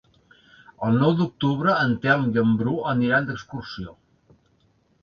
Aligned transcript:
El 0.87 0.95
nou 1.03 1.13
d'octubre 1.19 1.75
en 1.83 1.93
Telm 2.07 2.27
i 2.39 2.43
en 2.45 2.57
Bru 2.63 2.77
aniran 2.95 3.31
d'excursió. 3.31 3.97